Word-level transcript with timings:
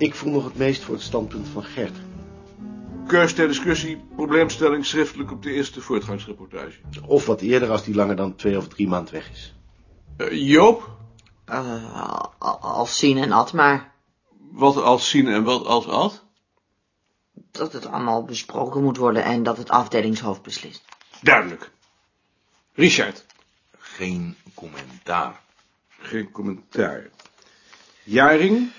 Ik 0.00 0.14
voel 0.14 0.32
nog 0.32 0.44
het 0.44 0.56
meest 0.56 0.82
voor 0.82 0.94
het 0.94 1.02
standpunt 1.04 1.48
van 1.48 1.62
Gert. 1.64 1.96
Keus 3.06 3.34
ter 3.34 3.48
discussie, 3.48 4.04
probleemstelling 4.16 4.86
schriftelijk 4.86 5.30
op 5.30 5.42
de 5.42 5.52
eerste 5.52 5.80
voortgangsreportage. 5.80 6.80
Of 7.06 7.26
wat 7.26 7.40
eerder 7.40 7.70
als 7.70 7.84
die 7.84 7.94
langer 7.94 8.16
dan 8.16 8.36
twee 8.36 8.56
of 8.56 8.68
drie 8.68 8.88
maand 8.88 9.10
weg 9.10 9.30
is. 9.30 9.54
Eh, 10.16 10.48
Joop, 10.48 10.98
Eh, 11.44 12.24
al- 12.38 12.58
als 12.58 12.98
zien 12.98 13.18
en 13.18 13.32
at, 13.32 13.52
maar 13.52 13.92
wat 14.50 14.76
als 14.76 15.08
zien 15.10 15.28
en 15.28 15.44
wat 15.44 15.64
als 15.66 15.86
ad? 15.88 16.24
dat 17.52 17.72
het 17.72 17.86
allemaal 17.86 18.24
besproken 18.24 18.82
moet 18.82 18.96
worden 18.96 19.24
en 19.24 19.42
dat 19.42 19.56
het 19.56 19.68
afdelingshoofd 19.68 20.42
beslist. 20.42 20.84
Duidelijk. 21.22 21.70
Richard, 22.74 23.26
Geen 23.78 24.36
commentaar. 24.54 25.40
geen 25.88 26.30
commentaar. 26.30 27.10
Jaring, 28.04 28.70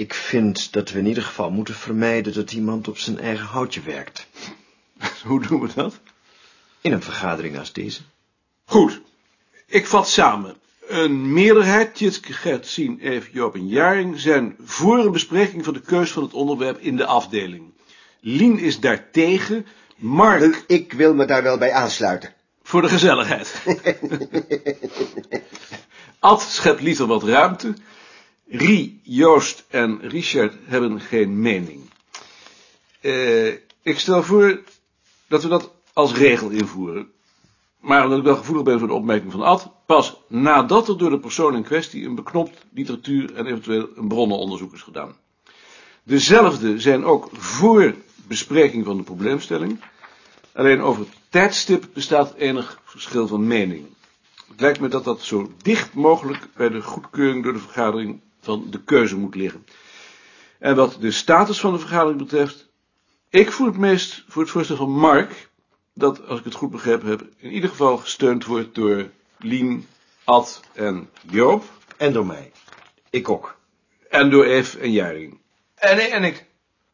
Ik 0.00 0.14
vind 0.14 0.72
dat 0.72 0.90
we 0.90 0.98
in 0.98 1.06
ieder 1.06 1.22
geval 1.22 1.50
moeten 1.50 1.74
vermijden 1.74 2.34
dat 2.34 2.52
iemand 2.52 2.88
op 2.88 2.98
zijn 2.98 3.18
eigen 3.18 3.46
houtje 3.46 3.80
werkt. 3.80 4.26
hoe 5.26 5.46
doen 5.46 5.60
we 5.60 5.68
dat? 5.74 6.00
In 6.80 6.92
een 6.92 7.02
vergadering 7.02 7.58
als 7.58 7.72
deze. 7.72 8.00
Goed, 8.64 9.00
ik 9.66 9.86
vat 9.86 10.08
samen. 10.08 10.56
Een 10.86 11.32
meerderheid, 11.32 11.94
Tjitske, 11.94 12.32
Gert, 12.32 12.66
Sien, 12.66 12.98
Eve, 13.00 13.30
Joop 13.32 13.54
en 13.54 13.68
Jaring, 13.68 14.20
zijn 14.20 14.56
voor 14.64 14.98
een 14.98 15.12
bespreking 15.12 15.64
van 15.64 15.74
de 15.74 15.80
keus 15.80 16.10
van 16.10 16.22
het 16.22 16.32
onderwerp 16.32 16.78
in 16.78 16.96
de 16.96 17.06
afdeling. 17.06 17.62
Lien 18.20 18.58
is 18.58 18.80
daartegen, 18.80 19.66
Mark 19.96 20.64
Ik 20.66 20.92
wil 20.92 21.14
me 21.14 21.24
daar 21.24 21.42
wel 21.42 21.58
bij 21.58 21.72
aansluiten. 21.72 22.34
voor 22.62 22.82
de 22.82 22.88
gezelligheid. 22.88 23.54
Ad 26.18 26.42
schept 26.42 26.80
liever 26.80 27.06
wat 27.06 27.22
ruimte. 27.22 27.74
Rie, 28.52 29.00
Joost 29.02 29.64
en 29.68 29.98
Richard 30.00 30.54
hebben 30.64 31.00
geen 31.00 31.40
mening. 31.40 31.80
Eh, 33.00 33.46
ik 33.82 33.98
stel 33.98 34.22
voor 34.22 34.60
dat 35.28 35.42
we 35.42 35.48
dat 35.48 35.72
als 35.92 36.14
regel 36.14 36.48
invoeren. 36.50 37.10
Maar 37.80 38.04
omdat 38.04 38.18
ik 38.18 38.24
wel 38.24 38.36
gevoelig 38.36 38.62
ben 38.62 38.78
voor 38.78 38.88
de 38.88 38.94
opmerking 38.94 39.32
van 39.32 39.42
Ad, 39.42 39.70
pas 39.86 40.16
nadat 40.28 40.88
er 40.88 40.98
door 40.98 41.10
de 41.10 41.18
persoon 41.18 41.56
in 41.56 41.62
kwestie 41.62 42.06
een 42.06 42.14
beknopt 42.14 42.64
literatuur 42.72 43.34
en 43.34 43.46
eventueel 43.46 43.88
een 43.96 44.08
bronnenonderzoek 44.08 44.72
is 44.72 44.82
gedaan. 44.82 45.16
Dezelfde 46.02 46.80
zijn 46.80 47.04
ook 47.04 47.28
voor 47.32 47.94
bespreking 48.28 48.84
van 48.84 48.96
de 48.96 49.02
probleemstelling. 49.02 49.80
Alleen 50.52 50.80
over 50.80 51.02
het 51.02 51.12
tijdstip 51.28 51.88
bestaat 51.92 52.34
enig 52.34 52.80
verschil 52.84 53.26
van 53.26 53.46
mening. 53.46 53.86
Het 54.48 54.60
lijkt 54.60 54.80
me 54.80 54.88
dat 54.88 55.04
dat 55.04 55.22
zo 55.22 55.50
dicht 55.62 55.94
mogelijk 55.94 56.48
bij 56.56 56.68
de 56.68 56.82
goedkeuring 56.82 57.44
door 57.44 57.52
de 57.52 57.58
vergadering 57.58 58.20
van 58.40 58.66
de 58.70 58.82
keuze 58.82 59.16
moet 59.16 59.34
liggen. 59.34 59.66
En 60.58 60.76
wat 60.76 60.96
de 61.00 61.10
status 61.10 61.60
van 61.60 61.72
de 61.72 61.78
vergadering 61.78 62.18
betreft, 62.18 62.68
ik 63.28 63.52
voel 63.52 63.66
het 63.66 63.76
meest 63.76 64.24
voor 64.28 64.42
het 64.42 64.50
voorstel 64.50 64.76
van 64.76 64.90
Mark, 64.90 65.48
dat, 65.94 66.26
als 66.26 66.38
ik 66.38 66.44
het 66.44 66.54
goed 66.54 66.70
begrepen 66.70 67.08
heb, 67.08 67.22
in 67.36 67.50
ieder 67.50 67.70
geval 67.70 67.96
gesteund 67.96 68.44
wordt 68.44 68.74
door 68.74 69.10
Lien, 69.38 69.86
Ad 70.24 70.60
en 70.72 71.10
Joop, 71.30 71.64
En 71.96 72.12
door 72.12 72.26
mij. 72.26 72.52
Ik 73.10 73.28
ook. 73.28 73.56
en 74.10 74.30
door 74.30 74.44
Eve 74.44 74.78
en 74.78 74.92
Jaring, 74.92 75.38
En, 75.74 75.98
en 76.10 76.24
ik. 76.24 76.46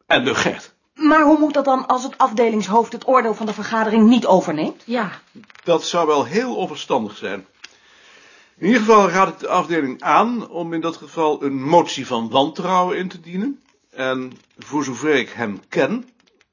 en 0.05 0.25
door 0.25 0.35
Gert. 0.35 0.75
Maar 0.93 1.23
hoe 1.23 1.39
moet 1.39 1.53
dat 1.53 1.65
dan 1.65 1.87
als 1.87 2.03
het 2.03 2.17
afdelingshoofd 2.17 2.91
het 2.91 3.07
oordeel 3.07 3.33
van 3.33 3.45
de 3.45 3.53
vergadering 3.53 4.07
niet 4.07 4.25
overneemt? 4.25 4.83
Ja, 4.85 5.21
Dat 5.63 5.83
zou 5.83 6.07
wel 6.07 6.25
heel 6.25 6.55
onverstandig 6.55 7.17
zijn. 7.17 7.45
In 8.57 8.65
ieder 8.65 8.79
geval 8.81 9.09
raad 9.09 9.27
ik 9.27 9.39
de 9.39 9.47
afdeling 9.47 10.01
aan 10.01 10.49
om 10.49 10.73
in 10.73 10.81
dat 10.81 10.97
geval 10.97 11.43
een 11.43 11.63
motie 11.63 12.07
van 12.07 12.29
wantrouwen 12.29 12.97
in 12.97 13.07
te 13.07 13.19
dienen. 13.19 13.63
En 13.89 14.31
voor 14.57 14.83
zover 14.83 15.15
ik 15.15 15.29
hem 15.29 15.61
ken, 15.69 16.09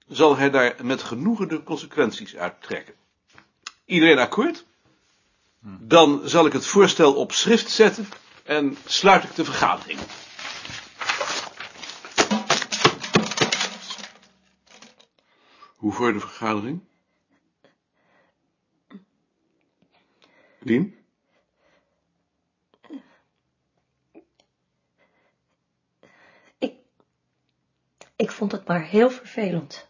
zal 0.09 0.37
hij 0.37 0.51
daar 0.51 0.75
met 0.83 1.03
genoegen 1.03 1.49
de 1.49 1.63
consequenties 1.63 2.37
uit 2.37 2.63
trekken. 2.63 2.95
Iedereen 3.85 4.19
akkoord? 4.19 4.65
Dan 5.81 6.21
zal 6.25 6.47
ik 6.47 6.53
het 6.53 6.67
voorstel 6.67 7.15
op 7.15 7.33
schrift 7.33 7.71
zetten 7.71 8.09
en 8.43 8.77
sluit 8.85 9.25
ik 9.25 9.35
de 9.35 9.45
vergadering. 9.45 10.01
Hoe 15.77 15.93
voor 15.93 16.13
de 16.13 16.21
vergadering? 16.21 16.81
Lien? 20.59 21.04
Ik 28.25 28.31
vond 28.31 28.53
het 28.53 28.67
maar 28.67 28.85
heel 28.85 29.11
vervelend. 29.11 29.89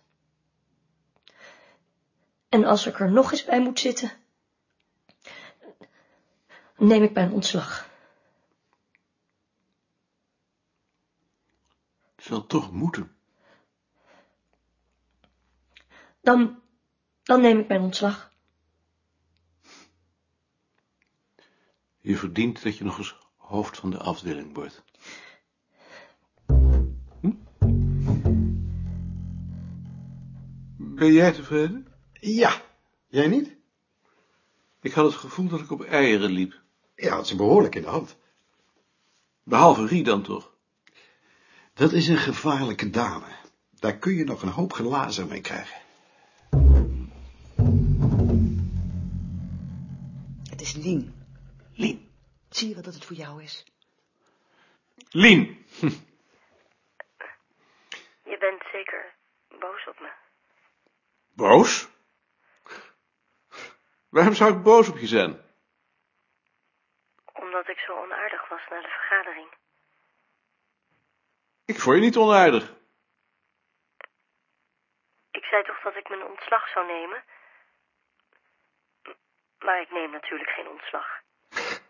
En 2.48 2.64
als 2.64 2.86
ik 2.86 3.00
er 3.00 3.12
nog 3.12 3.30
eens 3.32 3.44
bij 3.44 3.60
moet 3.60 3.80
zitten, 3.80 4.12
neem 6.76 7.02
ik 7.02 7.12
mijn 7.12 7.32
ontslag. 7.32 7.90
Het 12.14 12.24
zal 12.24 12.46
toch 12.46 12.72
moeten. 12.72 13.16
Dan, 16.20 16.62
dan 17.22 17.40
neem 17.40 17.58
ik 17.58 17.68
mijn 17.68 17.80
ontslag. 17.80 18.32
Je 22.00 22.16
verdient 22.16 22.62
dat 22.62 22.76
je 22.78 22.84
nog 22.84 22.98
eens 22.98 23.16
hoofd 23.36 23.76
van 23.76 23.90
de 23.90 23.98
afdeling 23.98 24.54
wordt. 24.54 24.83
Ben 30.76 31.12
jij 31.12 31.32
tevreden? 31.32 31.86
Ja, 32.12 32.62
jij 33.08 33.26
niet? 33.26 33.56
Ik 34.80 34.92
had 34.92 35.04
het 35.04 35.14
gevoel 35.14 35.48
dat 35.48 35.60
ik 35.60 35.70
op 35.70 35.84
eieren 35.84 36.30
liep. 36.30 36.60
Ja, 36.94 37.14
had 37.14 37.28
ze 37.28 37.36
behoorlijk 37.36 37.74
in 37.74 37.82
de 37.82 37.88
hand. 37.88 38.16
Behalve 39.42 39.86
Rie 39.86 40.04
dan 40.04 40.22
toch. 40.22 40.52
Dat 41.74 41.92
is 41.92 42.08
een 42.08 42.16
gevaarlijke 42.16 42.90
dame. 42.90 43.26
Daar 43.70 43.96
kun 43.96 44.14
je 44.14 44.24
nog 44.24 44.42
een 44.42 44.48
hoop 44.48 44.72
glazen 44.72 45.28
mee 45.28 45.40
krijgen. 45.40 45.80
Het 50.50 50.60
is 50.60 50.72
Lien. 50.72 51.14
Lien. 51.74 52.10
Zie 52.48 52.68
je 52.68 52.74
wel 52.74 52.82
dat 52.82 52.94
het 52.94 53.04
voor 53.04 53.16
jou 53.16 53.42
is? 53.42 53.64
Lien. 55.10 55.64
Je 58.24 58.38
bent 58.38 58.62
zeker 58.72 59.14
boos 59.48 59.88
op 59.88 60.00
me. 60.00 60.23
Boos? 61.36 61.88
Waarom 64.08 64.34
zou 64.34 64.52
ik 64.52 64.62
boos 64.62 64.88
op 64.88 64.98
je 64.98 65.06
zijn? 65.06 65.42
Omdat 67.32 67.68
ik 67.68 67.78
zo 67.78 67.92
onaardig 67.92 68.48
was 68.48 68.60
na 68.70 68.80
de 68.80 68.88
vergadering. 68.88 69.54
Ik 71.64 71.78
vond 71.80 71.96
je 71.96 72.02
niet 72.02 72.16
onaardig. 72.16 72.74
Ik 75.30 75.44
zei 75.44 75.62
toch 75.62 75.80
dat 75.82 75.96
ik 75.96 76.08
mijn 76.08 76.24
ontslag 76.24 76.68
zou 76.68 76.86
nemen? 76.86 77.24
Maar 79.58 79.80
ik 79.80 79.90
neem 79.90 80.10
natuurlijk 80.10 80.50
geen 80.50 80.68
ontslag. 80.68 81.06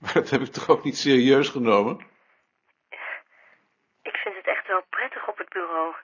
Maar 0.00 0.12
dat 0.12 0.30
heb 0.30 0.40
ik 0.40 0.52
toch 0.52 0.68
ook 0.68 0.84
niet 0.84 0.98
serieus 0.98 1.48
genomen? 1.48 2.10
Ik 4.02 4.16
vind 4.16 4.36
het 4.36 4.46
echt 4.46 4.66
wel 4.66 4.82
prettig 4.90 5.28
op 5.28 5.38
het 5.38 5.48
bureau. 5.48 5.94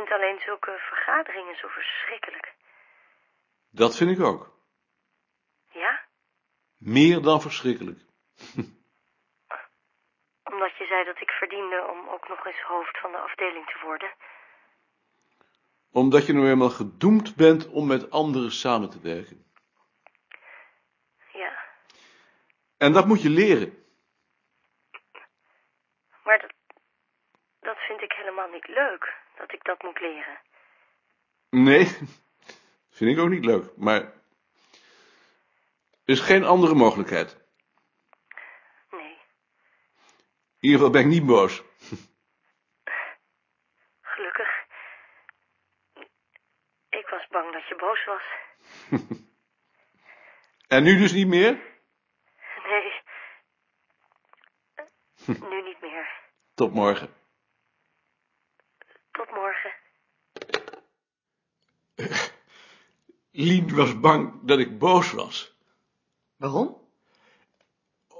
Ik 0.00 0.06
vind 0.06 0.20
alleen 0.20 0.40
zulke 0.40 0.78
vergaderingen 0.78 1.56
zo 1.56 1.68
verschrikkelijk. 1.68 2.54
Dat 3.70 3.96
vind 3.96 4.18
ik 4.18 4.24
ook. 4.24 4.58
Ja? 5.72 6.00
Meer 6.78 7.22
dan 7.22 7.40
verschrikkelijk. 7.40 7.98
Omdat 10.52 10.76
je 10.76 10.86
zei 10.86 11.04
dat 11.04 11.20
ik 11.20 11.30
verdiende 11.30 11.86
om 11.90 12.08
ook 12.08 12.28
nog 12.28 12.46
eens 12.46 12.60
hoofd 12.60 12.98
van 12.98 13.12
de 13.12 13.18
afdeling 13.18 13.66
te 13.66 13.78
worden. 13.84 14.14
Omdat 15.92 16.26
je 16.26 16.32
nu 16.32 16.48
eenmaal 16.48 16.70
gedoemd 16.70 17.36
bent 17.36 17.68
om 17.68 17.86
met 17.86 18.10
anderen 18.10 18.50
samen 18.50 18.90
te 18.90 19.00
werken. 19.00 19.44
Ja, 21.32 21.64
En 22.78 22.92
dat 22.92 23.06
moet 23.06 23.22
je 23.22 23.30
leren. 23.30 23.84
maar 26.24 26.38
dat, 26.38 26.52
dat 27.60 27.78
vind 27.78 28.00
ik 28.00 28.12
helemaal 28.12 28.48
niet 28.48 28.68
leuk, 28.68 29.18
dat 29.40 29.52
ik 29.52 29.64
dat 29.64 29.82
moet 29.82 30.00
leren. 30.00 30.40
Nee, 31.50 31.86
vind 32.96 33.10
ik 33.16 33.18
ook 33.18 33.28
niet 33.28 33.44
leuk, 33.44 33.76
maar 33.76 34.00
er 36.04 36.16
is 36.16 36.20
geen 36.20 36.44
andere 36.44 36.74
mogelijkheid. 36.74 37.36
Nee, 38.90 39.10
In 39.10 39.18
ieder 40.60 40.78
geval 40.78 40.90
ben 40.92 41.00
ik 41.00 41.06
niet 41.06 41.26
boos. 41.26 41.62
gelukkig. 44.00 44.48
Ik 46.88 47.08
was 47.08 47.26
bang 47.28 47.52
dat 47.52 47.68
je 47.68 47.76
boos 47.76 48.04
was. 48.04 48.22
En 50.70 50.82
nu 50.82 50.98
dus 50.98 51.12
niet 51.12 51.26
meer? 51.26 51.52
Nee. 52.64 52.92
Nu 55.50 55.62
niet 55.62 55.80
meer. 55.80 56.20
Tot 56.54 56.74
morgen. 56.74 57.14
Tot 59.10 59.30
morgen. 59.30 59.72
Lien 63.30 63.74
was 63.74 64.00
bang 64.00 64.32
dat 64.42 64.58
ik 64.58 64.78
boos 64.78 65.12
was. 65.12 65.54
Waarom? 66.36 66.76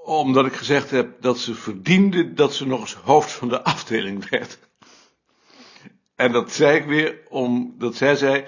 Omdat 0.05 0.47
ik 0.47 0.53
gezegd 0.53 0.91
heb 0.91 1.23
dat 1.23 1.39
ze 1.39 1.55
verdiende 1.55 2.33
dat 2.33 2.55
ze 2.55 2.67
nog 2.67 2.81
eens 2.81 2.95
hoofd 2.95 3.33
van 3.33 3.49
de 3.49 3.63
afdeling 3.63 4.29
werd. 4.29 4.59
En 6.15 6.33
dat 6.33 6.53
zei 6.53 6.79
ik 6.79 6.85
weer 6.85 7.21
omdat 7.29 7.95
zij 7.95 8.17
zei 8.17 8.45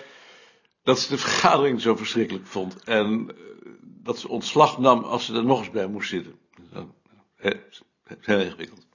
dat 0.82 0.98
ze 0.98 1.08
de 1.08 1.18
vergadering 1.18 1.80
zo 1.80 1.96
verschrikkelijk 1.96 2.46
vond. 2.46 2.84
En 2.84 3.30
eh, 3.30 3.36
dat 3.80 4.18
ze 4.18 4.28
ontslag 4.28 4.78
nam 4.78 5.04
als 5.04 5.24
ze 5.24 5.34
er 5.34 5.44
nog 5.44 5.58
eens 5.58 5.70
bij 5.70 5.86
moest 5.86 6.08
zitten. 6.08 6.38
Hè, 7.36 7.50
Heel 8.20 8.40
ingewikkeld. 8.40 8.86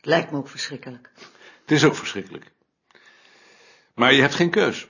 Lijkt 0.00 0.30
me 0.30 0.38
ook 0.38 0.48
verschrikkelijk. 0.48 1.10
Het 1.60 1.70
is 1.70 1.84
ook 1.84 1.94
verschrikkelijk. 1.94 2.52
Maar 3.94 4.14
je 4.14 4.20
hebt 4.20 4.34
geen 4.34 4.50
keus. 4.50 4.88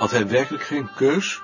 Had 0.00 0.10
hij 0.10 0.28
werkelijk 0.28 0.64
geen 0.64 0.88
keus? 0.94 1.42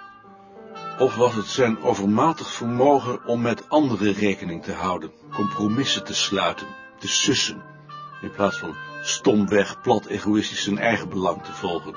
Of 0.99 1.15
was 1.15 1.35
het 1.35 1.47
zijn 1.47 1.83
overmatig 1.83 2.53
vermogen 2.53 3.25
om 3.25 3.41
met 3.41 3.69
anderen 3.69 4.13
rekening 4.13 4.63
te 4.63 4.73
houden, 4.73 5.13
compromissen 5.33 6.05
te 6.05 6.15
sluiten, 6.15 6.67
te 6.99 7.09
sussen, 7.09 7.63
in 8.21 8.31
plaats 8.31 8.59
van 8.59 8.75
stomweg, 9.03 9.81
plat 9.81 10.07
egoïstisch 10.07 10.63
zijn 10.63 10.79
eigen 10.79 11.09
belang 11.09 11.43
te 11.43 11.53
volgen? 11.53 11.95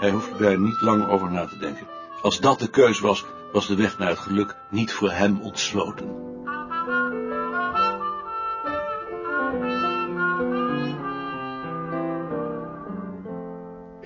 Hij 0.00 0.10
hoefde 0.10 0.36
daar 0.36 0.60
niet 0.60 0.80
lang 0.80 1.08
over 1.08 1.30
na 1.30 1.46
te 1.46 1.58
denken. 1.58 1.86
Als 2.22 2.40
dat 2.40 2.58
de 2.58 2.70
keus 2.70 3.00
was, 3.00 3.24
was 3.52 3.66
de 3.66 3.76
weg 3.76 3.98
naar 3.98 4.08
het 4.08 4.18
geluk 4.18 4.56
niet 4.70 4.92
voor 4.92 5.10
hem 5.10 5.40
ontsloten. 5.40 6.08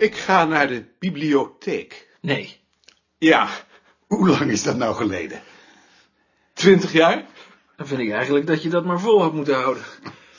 Ik 0.05 0.17
ga 0.17 0.45
naar 0.45 0.69
de 0.69 0.85
bibliotheek. 0.99 2.09
Nee. 2.21 2.56
Ja, 3.19 3.49
Hoe 4.06 4.29
lang 4.29 4.51
is 4.51 4.62
dat 4.62 4.77
nou 4.77 4.95
geleden? 4.95 5.43
twintig 6.53 6.93
jaar. 6.93 7.25
Dan 7.77 7.87
vind 7.87 8.01
ik 8.01 8.11
eigenlijk 8.11 8.47
dat 8.47 8.62
je 8.62 8.69
dat 8.69 8.85
maar 8.85 9.01
vol 9.01 9.23
had 9.23 9.35
moeten 9.35 9.55
houden. 9.55 9.83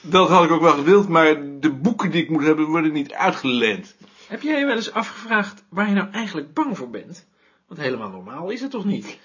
Dat 0.01 0.29
had 0.29 0.43
ik 0.43 0.51
ook 0.51 0.61
wel 0.61 0.73
gewild, 0.73 1.07
maar 1.07 1.59
de 1.59 1.71
boeken 1.71 2.11
die 2.11 2.23
ik 2.23 2.29
moet 2.29 2.43
hebben 2.43 2.65
worden 2.65 2.91
niet 2.91 3.13
uitgeleend. 3.13 3.95
Heb 4.27 4.41
jij 4.41 4.59
je 4.59 4.65
wel 4.65 4.75
eens 4.75 4.91
afgevraagd 4.91 5.63
waar 5.69 5.87
je 5.87 5.93
nou 5.93 6.11
eigenlijk 6.11 6.53
bang 6.53 6.77
voor 6.77 6.89
bent? 6.89 7.27
Want 7.67 7.79
helemaal 7.79 8.09
normaal 8.09 8.49
is 8.49 8.61
het 8.61 8.71
toch 8.71 8.85
niet? 8.85 9.17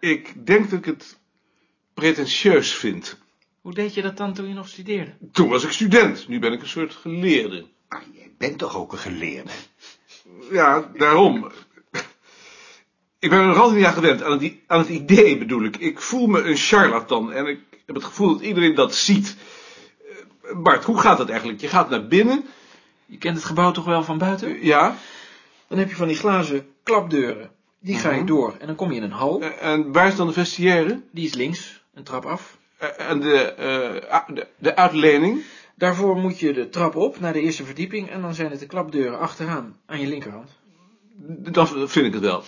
Ik 0.00 0.46
denk 0.46 0.70
dat 0.70 0.78
ik 0.78 0.84
het 0.84 1.18
pretentieus 1.94 2.74
vind. 2.74 3.18
Hoe 3.60 3.74
deed 3.74 3.94
je 3.94 4.02
dat 4.02 4.16
dan 4.16 4.34
toen 4.34 4.48
je 4.48 4.54
nog 4.54 4.68
studeerde? 4.68 5.16
Toen 5.32 5.48
was 5.48 5.64
ik 5.64 5.70
student, 5.70 6.28
nu 6.28 6.38
ben 6.38 6.52
ik 6.52 6.60
een 6.60 6.68
soort 6.68 6.94
geleerde. 6.94 7.66
Ah, 7.92 8.00
jij 8.12 8.30
bent 8.38 8.58
toch 8.58 8.76
ook 8.76 8.92
een 8.92 8.98
geleerde? 8.98 9.50
Ja, 10.50 10.90
daarom. 10.96 11.50
Ik 13.18 13.30
ben 13.30 13.38
er 13.38 13.46
nog 13.46 13.56
altijd 13.58 13.76
niet 13.76 13.86
aan 13.86 13.92
gewend, 13.92 14.22
aan 14.22 14.32
het, 14.42 14.52
aan 14.66 14.78
het 14.78 14.88
idee 14.88 15.38
bedoel 15.38 15.64
ik. 15.64 15.76
Ik 15.76 16.00
voel 16.00 16.26
me 16.26 16.42
een 16.42 16.56
charlatan 16.56 17.32
en 17.32 17.46
ik 17.46 17.58
heb 17.86 17.94
het 17.94 18.04
gevoel 18.04 18.32
dat 18.32 18.40
iedereen 18.42 18.74
dat 18.74 18.94
ziet. 18.94 19.36
Eh, 20.42 20.56
Bart, 20.56 20.84
hoe 20.84 21.00
gaat 21.00 21.18
dat 21.18 21.28
eigenlijk? 21.28 21.60
Je 21.60 21.68
gaat 21.68 21.90
naar 21.90 22.06
binnen, 22.06 22.44
Je 23.06 23.18
kent 23.18 23.36
het 23.36 23.44
gebouw 23.44 23.70
toch 23.70 23.84
wel 23.84 24.02
van 24.04 24.18
buiten? 24.18 24.64
ja, 24.64 24.96
Dan 25.68 25.78
heb 25.78 25.88
je 25.88 25.96
van 25.96 26.08
die 26.08 26.16
glazen 26.16 26.66
klapdeuren. 26.82 27.50
Die 27.80 27.96
ga 27.98 28.10
je 28.10 28.24
door 28.24 28.54
en 28.58 28.66
dan 28.66 28.76
kom 28.76 28.90
je 28.90 28.96
in 28.96 29.02
een 29.02 29.10
hal. 29.12 29.40
eh, 29.40 29.72
en 29.72 29.92
waar 29.92 30.06
is 30.06 30.16
dan 30.16 30.26
de 30.26 30.32
vestiaire? 30.32 31.00
Die 31.10 31.26
is 31.26 31.34
links, 31.34 31.82
een 31.94 32.04
trap 32.04 32.24
af. 32.26 32.56
Eh, 32.76 33.08
En 33.10 33.20
de, 33.20 33.38
eh, 33.42 34.20
de, 34.34 34.46
de 34.58 34.76
uitlening? 34.76 35.42
Daarvoor 35.82 36.16
moet 36.16 36.38
je 36.38 36.52
de 36.52 36.68
trap 36.68 36.96
op 36.96 37.20
naar 37.20 37.32
de 37.32 37.40
eerste 37.40 37.64
verdieping 37.64 38.10
en 38.10 38.20
dan 38.20 38.34
zijn 38.34 38.50
het 38.50 38.60
de 38.60 38.66
klapdeuren 38.66 39.18
achteraan 39.18 39.76
aan 39.86 40.00
je 40.00 40.06
linkerhand. 40.06 40.50
Dan 41.52 41.66
vind 41.88 42.06
ik 42.06 42.12
het 42.12 42.22
wel. 42.22 42.42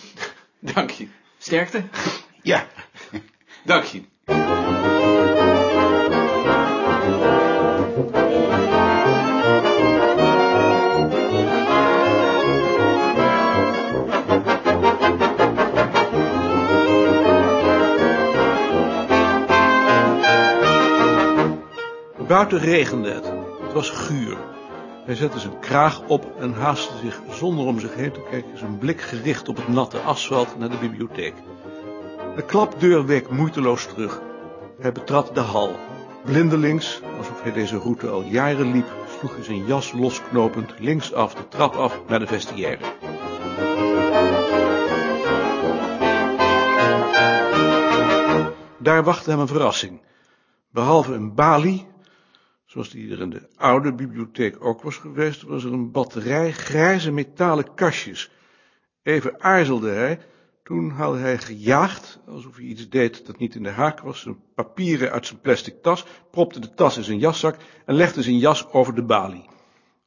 Dank 0.73 0.89
je. 0.89 1.07
Sterkte. 1.37 1.83
Ja. 2.41 2.67
Dank 3.63 3.83
je. 3.83 4.01
Buiten 22.27 22.59
regende 22.59 23.11
het. 23.11 23.31
Het 23.61 23.73
was 23.73 23.89
guur. 23.89 24.37
Hij 25.05 25.15
zette 25.15 25.39
zijn 25.39 25.59
kraag 25.59 26.01
op 26.07 26.31
en 26.39 26.53
haastte 26.53 26.97
zich 26.97 27.21
zonder 27.29 27.65
om 27.65 27.79
zich 27.79 27.95
heen 27.95 28.11
te 28.11 28.23
kijken 28.29 28.57
zijn 28.57 28.77
blik 28.77 29.01
gericht 29.01 29.49
op 29.49 29.55
het 29.55 29.67
natte 29.67 29.99
asfalt 29.99 30.57
naar 30.57 30.69
de 30.69 30.77
bibliotheek. 30.77 31.33
De 32.35 32.41
klapdeur 32.41 33.05
week 33.05 33.29
moeiteloos 33.29 33.85
terug. 33.85 34.21
Hij 34.79 34.91
betrad 34.91 35.35
de 35.35 35.39
hal. 35.39 35.75
Blindelings, 36.23 37.01
alsof 37.17 37.41
hij 37.41 37.51
deze 37.51 37.77
route 37.77 38.07
al 38.07 38.21
jaren 38.21 38.71
liep, 38.71 38.87
sloeg 39.17 39.35
hij 39.35 39.43
zijn 39.43 39.65
jas 39.65 39.91
losknopend 39.91 40.73
linksaf 40.79 41.33
de 41.33 41.47
trap 41.47 41.75
af 41.75 42.01
naar 42.07 42.19
de 42.19 42.27
vestiaire. 42.27 42.83
Daar 48.77 49.03
wachtte 49.03 49.29
hem 49.29 49.39
een 49.39 49.47
verrassing. 49.47 50.01
Behalve 50.71 51.13
een 51.13 51.35
balie, 51.35 51.93
zoals 52.75 52.89
die 52.89 53.11
er 53.11 53.21
in 53.21 53.29
de 53.29 53.47
oude 53.55 53.93
bibliotheek 53.93 54.65
ook 54.65 54.81
was 54.81 54.97
geweest, 54.97 55.41
was 55.41 55.63
er 55.63 55.73
een 55.73 55.91
batterij 55.91 56.51
grijze 56.51 57.11
metalen 57.11 57.73
kastjes. 57.73 58.31
Even 59.03 59.43
aarzelde 59.43 59.89
hij, 59.89 60.19
toen 60.63 60.89
haalde 60.89 61.17
hij 61.17 61.37
gejaagd, 61.37 62.19
alsof 62.27 62.55
hij 62.55 62.65
iets 62.65 62.89
deed 62.89 63.25
dat 63.25 63.37
niet 63.37 63.55
in 63.55 63.63
de 63.63 63.69
haak 63.69 63.99
was, 63.99 64.19
zijn 64.19 64.39
papieren 64.55 65.11
uit 65.11 65.25
zijn 65.25 65.39
plastic 65.39 65.81
tas, 65.81 66.05
propte 66.31 66.59
de 66.59 66.73
tas 66.73 66.97
in 66.97 67.03
zijn 67.03 67.19
jaszak 67.19 67.57
en 67.85 67.95
legde 67.95 68.21
zijn 68.21 68.37
jas 68.37 68.71
over 68.71 68.95
de 68.95 69.03
balie. 69.03 69.49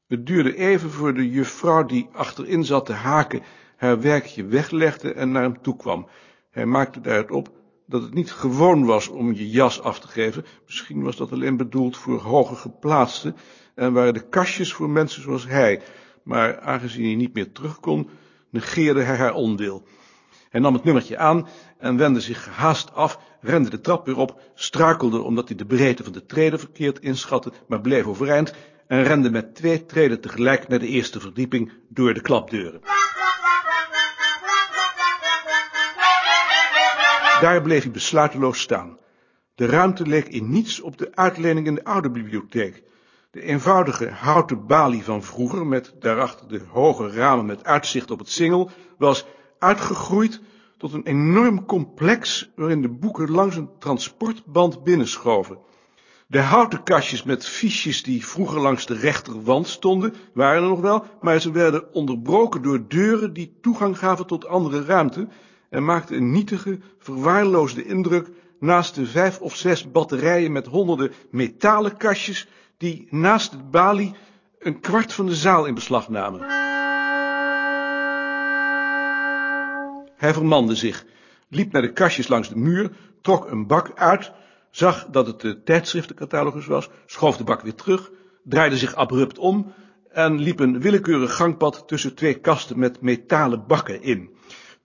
Het 0.07 0.27
duurde 0.27 0.57
even 0.57 0.91
voor 0.91 1.15
de 1.15 1.31
juffrouw 1.31 1.85
die 1.85 2.09
achterin 2.13 2.65
zat 2.65 2.87
te 2.87 2.93
haken 2.93 3.43
haar 3.77 4.01
werkje 4.01 4.45
weglegde 4.45 5.13
en 5.13 5.31
naar 5.31 5.43
hem 5.43 5.63
toe 5.63 5.77
kwam. 5.77 6.09
Hij 6.51 6.67
maakte 6.67 7.01
daaruit 7.01 7.31
op 7.31 7.58
dat 7.89 8.03
het 8.03 8.15
niet 8.15 8.33
gewoon 8.33 8.85
was 8.85 9.09
om 9.09 9.33
je 9.33 9.51
jas 9.51 9.83
af 9.83 10.01
te 10.01 10.09
geven. 10.09 10.45
Misschien 10.67 11.03
was 11.03 11.17
dat 11.17 11.33
alleen 11.33 11.57
bedoeld 11.57 11.97
voor 11.97 12.21
hoger 12.21 12.57
geplaatsten 12.57 13.37
en 13.75 13.93
waren 13.93 14.15
de 14.15 14.29
kastjes 14.29 14.73
voor 14.73 14.91
mensen 14.91 15.23
zoals 15.23 15.47
hij. 15.47 15.83
Maar 16.23 16.61
aangezien 16.61 17.05
hij 17.05 17.15
niet 17.15 17.35
meer 17.35 17.53
terug 17.53 17.81
kon, 17.81 18.09
negeerde 18.51 19.03
hij 19.03 19.17
haar 19.17 19.35
onwil. 19.35 19.87
Hij 20.49 20.61
nam 20.61 20.75
het 20.75 20.85
nummertje 20.85 21.19
aan 21.19 21.49
en 21.79 21.97
wendde 21.97 22.21
zich 22.21 22.45
gehaast 22.45 22.95
af, 22.95 23.19
rende 23.41 23.71
de 23.71 23.81
trap 23.81 24.07
weer 24.07 24.17
op, 24.17 24.41
struikelde 24.55 25.21
omdat 25.21 25.49
hij 25.49 25.57
de 25.57 25.67
breedte 25.67 26.05
van 26.05 26.13
de 26.13 26.27
treden 26.27 26.59
verkeerd 26.59 27.01
inschatte, 27.01 27.53
maar 27.67 27.81
bleef 27.81 28.07
overeind 28.07 28.55
en 28.87 29.03
rende 29.03 29.31
met 29.31 29.55
twee 29.55 29.87
treden 29.87 30.21
tegelijk 30.21 30.69
naar 30.69 30.79
de 30.79 30.87
eerste 30.87 31.21
verdieping 31.21 31.73
door 31.89 32.15
de 32.15 32.21
klapdeuren. 32.21 32.81
Daar 37.41 37.63
bleef 37.63 37.83
hij 37.83 37.93
besluiteloos 37.93 38.61
staan. 38.61 38.99
De 39.55 39.67
ruimte 39.67 40.07
leek 40.07 40.29
in 40.29 40.51
niets 40.51 40.81
op 40.81 40.99
de 40.99 41.11
uitlening 41.15 41.67
in 41.67 41.75
de 41.75 41.85
oude 41.85 42.11
bibliotheek. 42.11 42.83
De 43.31 43.43
eenvoudige 43.43 44.11
houten 44.11 44.67
balie 44.67 45.05
van 45.05 45.23
vroeger, 45.23 45.67
met 45.67 45.95
daarachter 45.99 46.49
de 46.49 46.61
hoge 46.69 47.11
ramen 47.11 47.47
met 47.47 47.65
uitzicht 47.65 48.11
op 48.11 48.19
het 48.19 48.29
singel, 48.29 48.71
was 48.97 49.27
uitgegroeid 49.59 50.41
tot 50.79 50.93
een 50.93 51.07
enorm 51.07 51.65
complex 51.65 52.51
waarin 52.57 52.83
de 52.83 52.89
boeken 52.89 53.31
langs 53.31 53.57
een 53.57 53.71
transportband 53.79 54.85
binnenschoven. 54.85 55.59
De 56.27 56.41
houten 56.41 56.83
kastjes 56.83 57.23
met 57.23 57.47
fiches 57.47 58.03
die 58.03 58.27
vroeger 58.27 58.61
langs 58.61 58.87
de 58.87 58.95
rechterwand 58.95 59.69
stonden, 59.69 60.15
waren 60.35 60.63
er 60.63 60.69
nog 60.69 60.81
wel, 60.81 61.05
maar 61.21 61.41
ze 61.41 61.53
werden 61.53 61.95
onderbroken 61.95 62.63
door 62.63 62.89
deuren 62.89 63.33
die 63.33 63.59
toegang 63.61 63.99
gaven 63.99 64.27
tot 64.27 64.47
andere 64.47 64.85
ruimte 64.85 65.29
en 65.71 65.85
maakten 65.85 66.17
een 66.17 66.31
nietige, 66.31 66.79
verwaarloosde 66.99 67.85
indruk 67.85 68.29
naast 68.61 68.95
de 68.95 69.07
vijf 69.07 69.41
of 69.41 69.57
zes 69.57 69.91
batterijen 69.91 70.53
met 70.53 70.67
honderden 70.67 71.13
metalen 71.31 71.97
kastjes 71.97 72.49
die 72.77 73.07
naast 73.11 73.51
de 73.51 73.59
balie 73.71 74.15
een 74.59 74.81
kwart 74.81 75.13
van 75.13 75.27
de 75.27 75.35
zaal 75.35 75.67
in 75.67 75.75
beslag 75.75 76.09
namen. 76.09 76.41
Hij 80.17 80.33
vermande 80.33 80.75
zich, 80.75 81.05
liep 81.49 81.73
naar 81.73 81.83
de 81.83 81.93
kastjes 81.93 82.29
langs 82.29 82.49
de 82.49 82.57
muur, 82.57 82.91
trok 83.21 83.51
een 83.51 83.67
bak 83.67 83.93
uit, 83.95 84.33
zag 84.71 85.07
dat 85.11 85.27
het 85.27 85.41
de 85.41 85.63
tijdschriftencatalogus 85.63 86.67
was, 86.67 86.91
schoof 87.07 87.37
de 87.37 87.45
bak 87.45 87.61
weer 87.61 87.75
terug, 87.75 88.11
draaide 88.45 88.77
zich 88.77 88.95
abrupt 88.95 89.39
om 89.39 89.73
en 90.11 90.39
liep 90.39 90.61
een 90.61 90.81
willekeurig 90.81 91.35
gangpad 91.35 91.83
tussen 91.87 92.15
twee 92.15 92.35
kasten 92.35 92.79
met 92.79 93.01
metalen 93.01 93.67
bakken 93.67 94.03
in. 94.03 94.37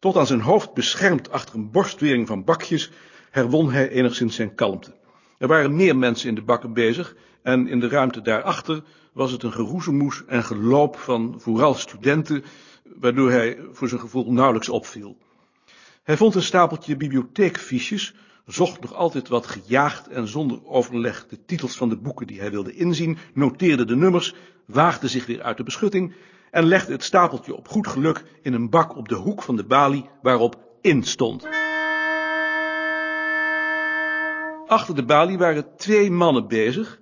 Tot 0.04 0.18
aan 0.18 0.28
zijn 0.28 0.42
hoofd 0.42 0.74
beschermd 0.74 1.32
achter 1.32 1.56
een 1.56 1.72
borstwering 1.72 2.28
van 2.28 2.44
bakjes, 2.44 2.92
herwon 3.30 3.72
hij 3.72 3.90
enigszins 3.90 4.36
zijn 4.36 4.56
kalmte. 4.56 4.96
Er 5.38 5.48
waren 5.48 5.76
meer 5.76 5.98
mensen 5.98 6.30
in 6.30 6.36
de 6.36 6.42
bakken 6.42 6.74
bezig 6.74 7.16
en 7.42 7.68
in 7.68 7.80
de 7.80 7.88
ruimte 7.88 8.22
daarachter 8.22 8.84
was 9.14 9.32
het 9.32 9.44
een 9.44 9.52
geroezemoes 9.52 10.26
en 10.26 10.44
geloop 10.44 10.98
van 10.98 11.36
vooral 11.38 11.74
studenten, 11.74 12.44
waardoor 12.84 13.32
hij 13.32 13.60
voor 13.72 13.88
zijn 13.88 14.00
gevoel 14.00 14.32
nauwelijks 14.32 14.70
opviel. 14.70 15.18
Hij 16.04 16.18
vond 16.18 16.36
een 16.36 16.44
stapeltje 16.44 16.98
bibliotheekfiches, 16.98 18.14
zocht 18.46 18.82
nog 18.82 18.94
altijd 18.94 19.28
wat 19.28 19.48
gejaagd 19.48 20.08
en 20.08 20.28
zonder 20.28 20.66
overleg 20.66 21.28
de 21.28 21.46
titels 21.46 21.78
van 21.78 21.90
de 21.90 21.98
boeken 21.98 22.28
die 22.28 22.40
hij 22.40 22.52
wilde 22.52 22.76
inzien, 22.76 23.18
noteerde 23.34 23.86
de 23.86 23.96
nummers, 23.96 24.36
waagde 24.66 25.08
zich 25.08 25.26
weer 25.26 25.42
uit 25.42 25.58
de 25.58 25.64
beschutting 25.64 26.14
en 26.54 26.66
legde 26.66 26.92
het 26.92 27.04
stapeltje 27.04 27.56
op 27.56 27.68
goed 27.68 27.88
geluk 27.88 28.24
in 28.42 28.54
een 28.54 28.70
bak 28.70 28.96
op 28.96 29.08
de 29.08 29.16
hoek 29.16 29.44
van 29.44 29.56
de 29.56 29.64
balie 29.64 30.10
waarop 30.22 30.56
in 30.82 31.04
stond. 31.04 31.48
Achter 34.68 34.96
de 34.96 35.04
balie 35.06 35.38
waren 35.38 35.76
twee 35.78 36.12
mannen 36.12 36.48
bezig. 36.48 37.00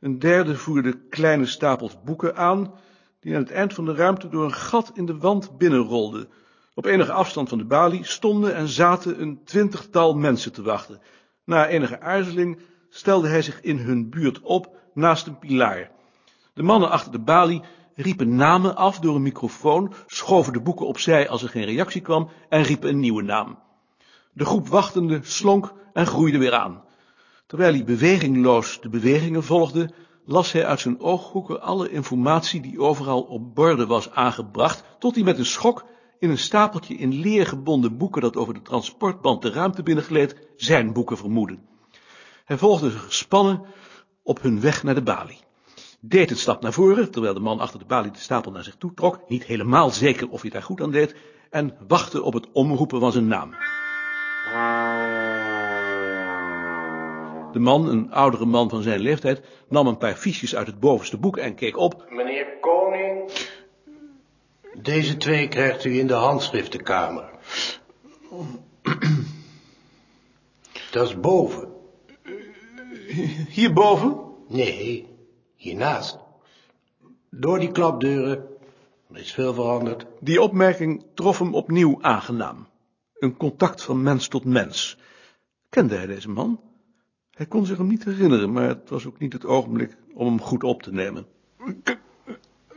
Een 0.00 0.18
derde 0.18 0.56
voerde 0.56 0.98
kleine 1.08 1.46
stapels 1.46 2.02
boeken 2.04 2.36
aan, 2.36 2.74
die 3.20 3.34
aan 3.34 3.42
het 3.42 3.50
eind 3.50 3.74
van 3.74 3.84
de 3.84 3.94
ruimte 3.94 4.28
door 4.28 4.44
een 4.44 4.52
gat 4.52 4.90
in 4.94 5.06
de 5.06 5.18
wand 5.18 5.58
binnenrolden. 5.58 6.28
Op 6.74 6.84
enige 6.84 7.12
afstand 7.12 7.48
van 7.48 7.58
de 7.58 7.64
balie 7.64 8.04
stonden 8.04 8.54
en 8.54 8.68
zaten 8.68 9.20
een 9.20 9.44
twintigtal 9.44 10.14
mensen 10.16 10.52
te 10.52 10.62
wachten. 10.62 11.00
Na 11.44 11.66
enige 11.66 12.00
aarzeling 12.00 12.58
stelde 12.88 13.28
hij 13.28 13.42
zich 13.42 13.60
in 13.60 13.78
hun 13.78 14.10
buurt 14.10 14.40
op, 14.40 14.76
naast 14.92 15.26
een 15.26 15.38
pilaar. 15.38 15.90
De 16.52 16.62
mannen 16.62 16.90
achter 16.90 17.12
de 17.12 17.18
balie 17.18 17.62
riepen 17.94 18.34
namen 18.34 18.76
af 18.76 18.98
door 18.98 19.14
een 19.14 19.22
microfoon, 19.22 19.92
schoven 20.06 20.52
de 20.52 20.60
boeken 20.60 20.86
opzij 20.86 21.28
als 21.28 21.42
er 21.42 21.48
geen 21.48 21.64
reactie 21.64 22.00
kwam 22.00 22.28
en 22.48 22.62
riepen 22.62 22.88
een 22.88 23.00
nieuwe 23.00 23.22
naam. 23.22 23.58
De 24.32 24.44
groep 24.44 24.68
wachtende 24.68 25.20
slonk 25.22 25.72
en 25.92 26.06
groeide 26.06 26.38
weer 26.38 26.54
aan. 26.54 26.82
Terwijl 27.46 27.74
hij 27.74 27.84
bewegingloos 27.84 28.80
de 28.80 28.88
bewegingen 28.88 29.44
volgde, 29.44 29.90
las 30.24 30.52
hij 30.52 30.66
uit 30.66 30.80
zijn 30.80 31.00
ooghoeken 31.00 31.62
alle 31.62 31.90
informatie 31.90 32.60
die 32.60 32.80
overal 32.80 33.22
op 33.22 33.54
borden 33.54 33.88
was 33.88 34.10
aangebracht, 34.10 34.84
tot 34.98 35.14
hij 35.14 35.24
met 35.24 35.38
een 35.38 35.46
schok 35.46 35.84
in 36.18 36.30
een 36.30 36.38
stapeltje 36.38 36.94
in 36.94 37.12
leer 37.12 37.46
gebonden 37.46 37.96
boeken 37.96 38.22
dat 38.22 38.36
over 38.36 38.54
de 38.54 38.62
transportband 38.62 39.42
de 39.42 39.50
ruimte 39.50 39.82
binnengleed, 39.82 40.48
zijn 40.56 40.92
boeken 40.92 41.16
vermoedde. 41.16 41.58
Hij 42.44 42.58
volgde 42.58 42.90
ze 42.90 42.98
gespannen 42.98 43.62
op 44.22 44.42
hun 44.42 44.60
weg 44.60 44.82
naar 44.82 44.94
de 44.94 45.02
balie. 45.02 45.43
Deed 46.06 46.30
een 46.30 46.36
stap 46.36 46.62
naar 46.62 46.72
voren, 46.72 47.10
terwijl 47.10 47.34
de 47.34 47.40
man 47.40 47.60
achter 47.60 47.78
de 47.78 47.84
balie 47.84 48.10
de 48.10 48.18
stapel 48.18 48.50
naar 48.50 48.62
zich 48.62 48.76
toe 48.76 48.94
trok, 48.94 49.28
niet 49.28 49.44
helemaal 49.44 49.90
zeker 49.90 50.30
of 50.30 50.40
hij 50.40 50.50
daar 50.50 50.62
goed 50.62 50.80
aan 50.80 50.90
deed, 50.90 51.14
en 51.50 51.76
wachtte 51.88 52.22
op 52.22 52.32
het 52.32 52.52
omroepen 52.52 53.00
van 53.00 53.12
zijn 53.12 53.26
naam. 53.26 53.50
De 57.52 57.58
man, 57.58 57.88
een 57.88 58.12
oudere 58.12 58.44
man 58.44 58.68
van 58.70 58.82
zijn 58.82 59.00
leeftijd, 59.00 59.42
nam 59.68 59.86
een 59.86 59.98
paar 59.98 60.14
fiches 60.14 60.56
uit 60.56 60.66
het 60.66 60.80
bovenste 60.80 61.18
boek 61.18 61.36
en 61.36 61.54
keek 61.54 61.76
op. 61.76 62.06
Meneer 62.08 62.46
Koning. 62.60 63.30
Deze 64.82 65.16
twee 65.16 65.48
krijgt 65.48 65.84
u 65.84 65.98
in 65.98 66.06
de 66.06 66.14
handschriftenkamer. 66.14 67.30
Dat 70.90 71.08
is 71.08 71.20
boven. 71.20 71.68
Hierboven? 73.48 74.20
Nee, 74.48 75.13
hiernaast. 75.64 76.18
Door 77.30 77.58
die 77.58 77.72
klapdeuren. 77.72 78.44
Er 79.12 79.20
is 79.20 79.32
veel 79.32 79.54
veranderd. 79.54 80.06
Die 80.20 80.40
opmerking 80.40 81.04
trof 81.14 81.38
hem 81.38 81.54
opnieuw 81.54 81.98
aangenaam. 82.00 82.66
Een 83.18 83.36
contact 83.36 83.82
van 83.82 84.02
mens 84.02 84.28
tot 84.28 84.44
mens. 84.44 84.98
Kende 85.68 85.96
hij 85.96 86.06
deze 86.06 86.30
man? 86.30 86.60
Hij 87.30 87.46
kon 87.46 87.66
zich 87.66 87.78
hem 87.78 87.86
niet 87.86 88.04
herinneren, 88.04 88.52
maar 88.52 88.68
het 88.68 88.90
was 88.90 89.06
ook 89.06 89.18
niet 89.18 89.32
het 89.32 89.44
ogenblik 89.44 89.96
om 90.14 90.26
hem 90.26 90.40
goed 90.40 90.64
op 90.64 90.82
te 90.82 90.92
nemen. 90.92 91.26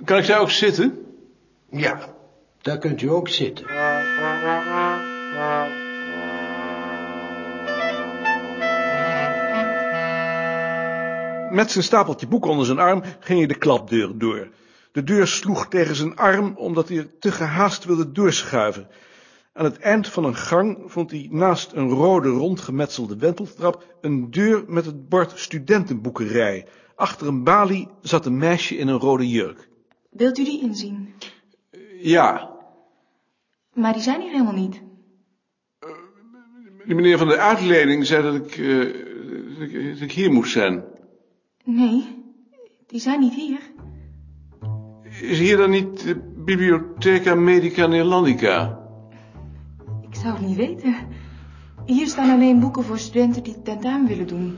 Kan 0.03 0.17
ik 0.17 0.27
daar 0.27 0.41
ook 0.41 0.49
zitten? 0.49 1.05
Ja, 1.69 2.15
daar 2.61 2.77
kunt 2.77 3.01
u 3.01 3.09
ook 3.09 3.27
zitten. 3.27 3.65
Met 11.51 11.71
zijn 11.71 11.83
stapeltje 11.83 12.27
boeken 12.27 12.49
onder 12.51 12.65
zijn 12.65 12.79
arm 12.79 13.01
ging 13.19 13.39
hij 13.39 13.47
de 13.47 13.57
klapdeur 13.57 14.17
door. 14.17 14.47
De 14.91 15.03
deur 15.03 15.27
sloeg 15.27 15.67
tegen 15.67 15.95
zijn 15.95 16.15
arm, 16.15 16.53
omdat 16.55 16.87
hij 16.89 16.97
er 16.97 17.19
te 17.19 17.31
gehaast 17.31 17.85
wilde 17.85 18.11
doorschuiven. 18.11 18.87
Aan 19.53 19.65
het 19.65 19.77
eind 19.79 20.07
van 20.07 20.23
een 20.23 20.35
gang 20.35 20.77
vond 20.85 21.11
hij 21.11 21.27
naast 21.31 21.71
een 21.71 21.89
rode 21.89 22.29
rondgemetselde 22.29 23.17
wenteltrap 23.17 23.95
een 24.01 24.31
deur 24.31 24.63
met 24.67 24.85
het 24.85 25.09
bord 25.09 25.31
studentenboekerij. 25.39 26.65
Achter 26.95 27.27
een 27.27 27.43
balie 27.43 27.87
zat 28.01 28.25
een 28.25 28.37
meisje 28.37 28.77
in 28.77 28.87
een 28.87 28.99
rode 28.99 29.29
jurk. 29.29 29.69
Wilt 30.09 30.37
u 30.37 30.43
die 30.43 30.61
inzien? 30.61 31.13
Ja, 32.01 32.49
Maar 33.73 33.93
die 33.93 34.01
zijn 34.01 34.21
hier 34.21 34.31
helemaal 34.31 34.53
niet. 34.53 34.81
de 36.85 36.93
meneer 36.93 37.17
van 37.17 37.27
de 37.27 37.37
uitlening 37.37 38.05
zei 38.05 38.23
dat 38.23 38.35
ik, 38.35 38.57
eh, 38.57 38.77
dat 39.57 39.69
ik, 39.69 39.93
dat 39.93 40.01
ik 40.01 40.11
hier 40.11 40.31
moest 40.31 40.51
zijn. 40.51 40.83
Nee, 41.69 42.05
die 42.85 42.99
zijn 42.99 43.19
niet 43.19 43.33
hier. 43.33 43.59
Is 45.21 45.39
hier 45.39 45.57
dan 45.57 45.69
niet 45.69 46.03
de 46.03 46.33
Bibliotheca 46.45 47.35
Medica 47.35 47.87
Neerlandica? 47.87 48.79
Ik 50.09 50.15
zou 50.15 50.33
het 50.33 50.47
niet 50.47 50.55
weten. 50.55 50.95
Hier 51.85 52.07
staan 52.07 52.29
alleen 52.29 52.59
boeken 52.59 52.83
voor 52.83 52.99
studenten 52.99 53.43
die 53.43 53.61
tentamen 53.61 54.07
willen 54.07 54.27
doen. 54.27 54.57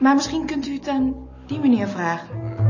Maar 0.00 0.14
misschien 0.14 0.46
kunt 0.46 0.68
u 0.68 0.72
het 0.72 0.88
aan 0.88 1.14
die 1.46 1.58
meneer 1.58 1.88
vragen. 1.88 2.67